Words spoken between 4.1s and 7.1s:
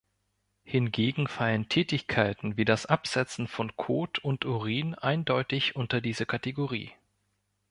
und Urin eindeutig unter diese Kategorie.